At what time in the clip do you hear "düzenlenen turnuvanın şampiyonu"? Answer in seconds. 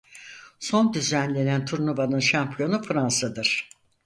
0.93-2.81